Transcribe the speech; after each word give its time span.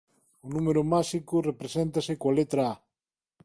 O 0.45 0.47
número 0.55 0.81
másico 0.93 1.35
represéntase 1.49 2.13
coa 2.21 2.35
letra 2.39 2.61
A. 2.71 2.73